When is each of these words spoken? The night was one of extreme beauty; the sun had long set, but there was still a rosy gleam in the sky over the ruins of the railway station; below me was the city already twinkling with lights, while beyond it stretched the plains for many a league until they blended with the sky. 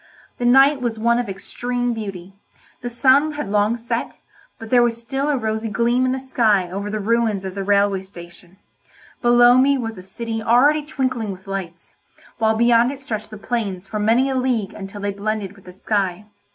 The 0.39 0.47
night 0.47 0.81
was 0.81 0.97
one 0.97 1.19
of 1.19 1.29
extreme 1.29 1.93
beauty; 1.93 2.33
the 2.81 2.89
sun 2.89 3.33
had 3.33 3.51
long 3.51 3.77
set, 3.77 4.19
but 4.57 4.71
there 4.71 4.81
was 4.81 4.99
still 4.99 5.29
a 5.29 5.37
rosy 5.37 5.69
gleam 5.69 6.07
in 6.07 6.11
the 6.11 6.19
sky 6.19 6.71
over 6.71 6.89
the 6.89 6.99
ruins 6.99 7.45
of 7.45 7.53
the 7.53 7.63
railway 7.63 8.01
station; 8.01 8.57
below 9.21 9.59
me 9.59 9.77
was 9.77 9.93
the 9.93 10.01
city 10.01 10.41
already 10.41 10.83
twinkling 10.83 11.31
with 11.31 11.45
lights, 11.45 11.93
while 12.39 12.55
beyond 12.57 12.91
it 12.91 12.99
stretched 12.99 13.29
the 13.29 13.37
plains 13.37 13.85
for 13.85 13.99
many 13.99 14.27
a 14.27 14.33
league 14.33 14.73
until 14.73 15.01
they 15.01 15.11
blended 15.11 15.51
with 15.55 15.65
the 15.65 15.73
sky. 15.73 16.25